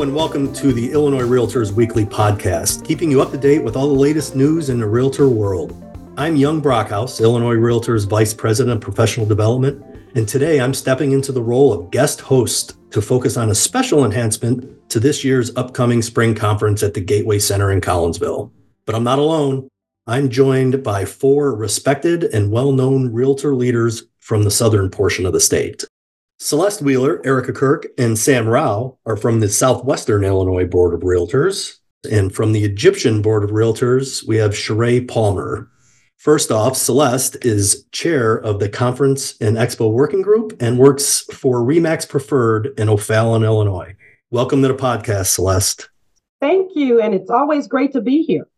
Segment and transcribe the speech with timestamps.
[0.00, 3.86] And welcome to the Illinois Realtors Weekly Podcast, keeping you up to date with all
[3.86, 5.76] the latest news in the realtor world.
[6.16, 9.84] I'm Young Brockhouse, Illinois Realtors Vice President of Professional Development,
[10.14, 14.06] and today I'm stepping into the role of guest host to focus on a special
[14.06, 18.50] enhancement to this year's upcoming spring conference at the Gateway Center in Collinsville.
[18.86, 19.68] But I'm not alone.
[20.06, 25.34] I'm joined by four respected and well known realtor leaders from the southern portion of
[25.34, 25.84] the state.
[26.42, 31.76] Celeste Wheeler, Erica Kirk, and Sam Row are from the Southwestern Illinois Board of Realtors.
[32.10, 35.70] And from the Egyptian Board of Realtors, we have Charay Palmer.
[36.16, 41.58] First off, Celeste is chair of the Conference and Expo Working Group and works for
[41.58, 43.94] Remax Preferred in O'Fallon, Illinois.
[44.30, 45.90] Welcome to the podcast, Celeste.
[46.40, 47.02] Thank you.
[47.02, 48.48] And it's always great to be here.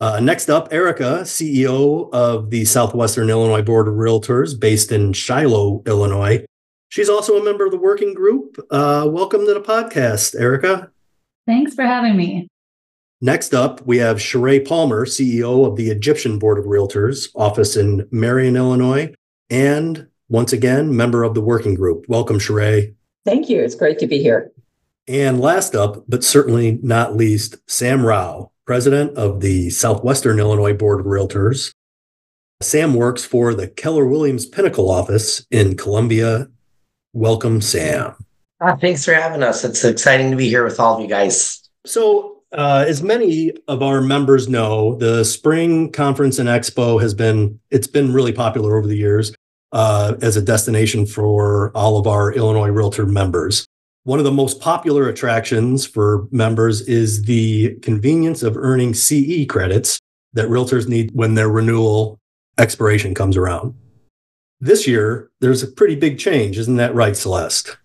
[0.00, 5.82] Uh, next up, Erica, CEO of the Southwestern Illinois Board of Realtors based in Shiloh,
[5.86, 6.44] Illinois.
[6.88, 8.58] She's also a member of the working group.
[8.70, 10.90] Uh, welcome to the podcast, Erica.
[11.46, 12.48] Thanks for having me.
[13.20, 18.06] Next up, we have Charay Palmer, CEO of the Egyptian Board of Realtors, office in
[18.10, 19.14] Marion, Illinois,
[19.48, 22.04] and once again, member of the working group.
[22.08, 22.94] Welcome, Charay.
[23.24, 23.60] Thank you.
[23.60, 24.52] It's great to be here.
[25.08, 31.00] And last up, but certainly not least, Sam Row, president of the Southwestern Illinois Board
[31.00, 31.72] of Realtors.
[32.60, 36.48] Sam works for the Keller Williams Pinnacle office in Columbia,
[37.16, 38.14] Welcome, Sam.
[38.60, 39.64] Ah, thanks for having us.
[39.64, 41.66] It's exciting to be here with all of you guys.
[41.86, 47.58] So, uh, as many of our members know, the spring conference and expo has been
[47.70, 49.34] it's been really popular over the years
[49.72, 53.64] uh, as a destination for all of our Illinois Realtor members.
[54.02, 59.98] One of the most popular attractions for members is the convenience of earning CE credits
[60.34, 62.18] that realtors need when their renewal
[62.58, 63.74] expiration comes around.
[64.60, 66.56] This year, there's a pretty big change.
[66.56, 67.76] Isn't that right, Celeste?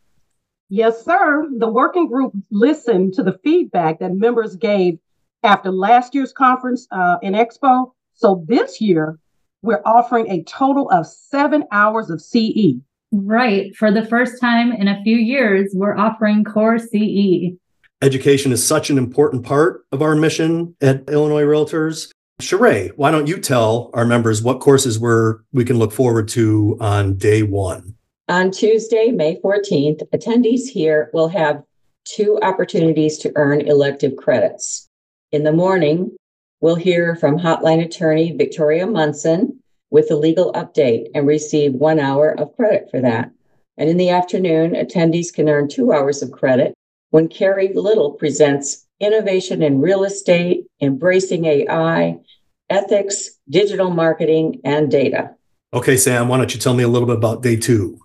[0.70, 1.50] Yes, sir.
[1.58, 4.98] The working group listened to the feedback that members gave
[5.44, 7.92] after last year's conference uh, in Expo.
[8.14, 9.20] So this year,
[9.62, 12.80] we're offering a total of seven hours of CE.
[13.12, 13.76] Right.
[13.76, 17.58] For the first time in a few years, we're offering core CE.
[18.02, 22.10] Education is such an important part of our mission at Illinois Realtors.
[22.42, 26.78] Charay, why don't you tell our members what courses we're, we can look forward to
[26.82, 27.96] on day one?
[28.28, 31.64] On Tuesday, May 14th, attendees here will have
[32.06, 34.90] two opportunities to earn elective credits.
[35.32, 36.16] In the morning,
[36.62, 39.60] we'll hear from hotline attorney Victoria Munson
[39.92, 43.32] with a legal update and receive one hour of credit for that.
[43.78, 46.74] And in the afternoon, attendees can earn two hours of credit
[47.12, 52.20] when Carrie Little presents Innovation in Real Estate, Embracing AI,
[52.70, 55.32] ethics, digital marketing, and data.
[55.74, 58.00] Okay, Sam, why don't you tell me a little bit about day two?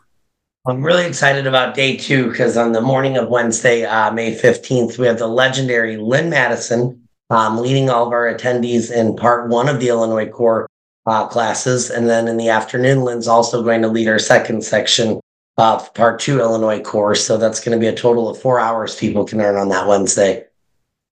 [0.66, 4.98] I'm really excited about day two because on the morning of Wednesday, uh, May 15th,
[4.98, 9.68] we have the legendary Lynn Madison um, leading all of our attendees in part one
[9.68, 10.66] of the Illinois Core
[11.06, 11.90] uh, classes.
[11.90, 15.20] And then in the afternoon, Lynn's also going to lead our second section
[15.56, 17.14] of part two Illinois Core.
[17.14, 19.86] So that's going to be a total of four hours people can earn on that
[19.86, 20.45] Wednesday.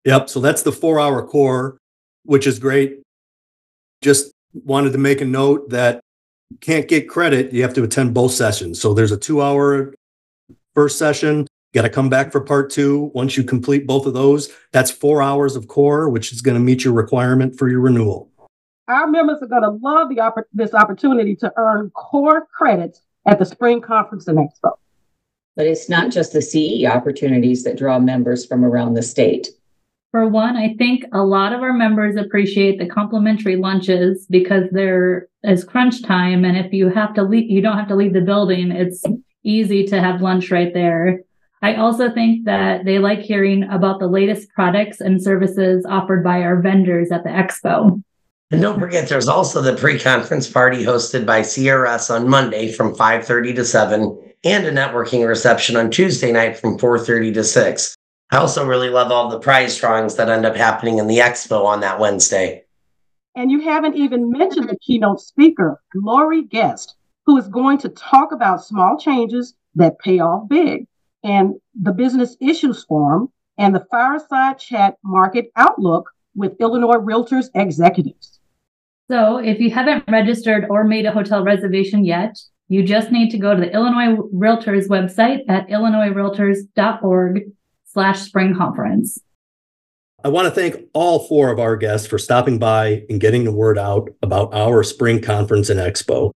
[0.05, 0.29] Yep.
[0.29, 1.77] So that's the four hour core,
[2.23, 3.01] which is great.
[4.01, 6.01] Just wanted to make a note that
[6.49, 7.53] you can't get credit.
[7.53, 8.81] You have to attend both sessions.
[8.81, 9.93] So there's a two hour
[10.73, 11.39] first session.
[11.39, 13.11] You got to come back for part two.
[13.13, 16.63] Once you complete both of those, that's four hours of core, which is going to
[16.63, 18.31] meet your requirement for your renewal.
[18.87, 23.37] Our members are going to love the oppor- this opportunity to earn core credits at
[23.37, 24.77] the Spring Conference and Expo.
[25.55, 29.49] But it's not just the CE opportunities that draw members from around the state.
[30.11, 35.27] For one, I think a lot of our members appreciate the complimentary lunches because there
[35.43, 36.43] is crunch time.
[36.43, 38.71] And if you have to leave, you don't have to leave the building.
[38.71, 39.03] It's
[39.43, 41.21] easy to have lunch right there.
[41.61, 46.41] I also think that they like hearing about the latest products and services offered by
[46.41, 48.01] our vendors at the expo.
[48.49, 53.53] And don't forget, there's also the pre-conference party hosted by CRS on Monday from 5:30
[53.57, 57.95] to 7, and a networking reception on Tuesday night from 4:30 to 6.
[58.31, 61.65] I also really love all the prize drawings that end up happening in the expo
[61.65, 62.63] on that Wednesday.
[63.35, 66.95] And you haven't even mentioned the keynote speaker, Lori Guest,
[67.25, 70.85] who is going to talk about small changes that pay off big,
[71.23, 78.39] and the Business Issues Forum, and the Fireside Chat Market Outlook with Illinois Realtors executives.
[79.09, 82.37] So, if you haven't registered or made a hotel reservation yet,
[82.67, 87.51] you just need to go to the Illinois Realtors website at illinoisrealtors.org
[87.91, 89.19] slash spring conference.
[90.23, 93.53] I want to thank all four of our guests for stopping by and getting the
[93.53, 96.31] word out about our spring conference and expo.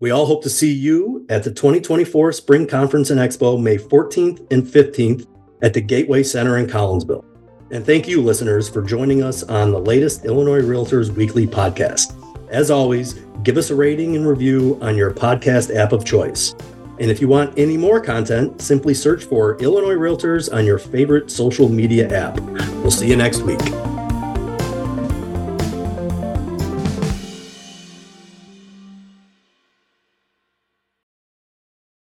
[0.00, 4.46] We all hope to see you at the 2024 Spring Conference and Expo May 14th
[4.52, 5.26] and 15th
[5.62, 7.24] at the Gateway Center in Collinsville.
[7.70, 12.14] And thank you, listeners, for joining us on the latest Illinois Realtors Weekly podcast.
[12.50, 16.54] As always, give us a rating and review on your podcast app of choice.
[16.98, 21.30] And if you want any more content, simply search for Illinois Realtors on your favorite
[21.30, 22.40] social media app.
[22.40, 23.60] We'll see you next week.